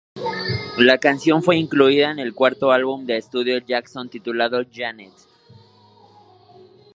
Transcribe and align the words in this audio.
La 0.79 0.97
canción 0.97 1.43
fue 1.43 1.57
incluida 1.59 2.09
en 2.09 2.17
el 2.17 2.33
cuarto 2.33 2.71
álbum 2.71 3.05
de 3.05 3.17
estudio 3.17 3.53
de 3.53 3.65
Jackson, 3.67 4.09
titulado 4.09 4.57
"janet. 4.73 5.13